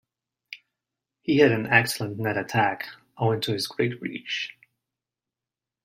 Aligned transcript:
He 1.21 1.37
had 1.37 1.51
an 1.51 1.67
excellent 1.67 2.17
net 2.17 2.35
attack, 2.35 2.87
owing 3.19 3.39
to 3.41 3.53
his 3.53 3.67
great 3.67 4.01
reach. 4.01 4.51